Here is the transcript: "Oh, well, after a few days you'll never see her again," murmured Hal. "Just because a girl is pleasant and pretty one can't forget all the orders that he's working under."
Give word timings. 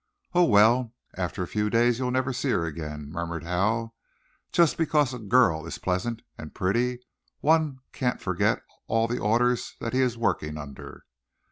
"Oh, 0.33 0.45
well, 0.45 0.95
after 1.13 1.43
a 1.43 1.47
few 1.47 1.69
days 1.69 1.99
you'll 1.99 2.09
never 2.09 2.33
see 2.33 2.49
her 2.49 2.65
again," 2.65 3.11
murmured 3.11 3.43
Hal. 3.43 3.93
"Just 4.51 4.75
because 4.75 5.13
a 5.13 5.19
girl 5.19 5.67
is 5.67 5.77
pleasant 5.77 6.23
and 6.39 6.55
pretty 6.55 6.97
one 7.39 7.81
can't 7.93 8.19
forget 8.19 8.63
all 8.87 9.07
the 9.07 9.19
orders 9.19 9.75
that 9.79 9.93
he's 9.93 10.17
working 10.17 10.57
under." 10.57 11.05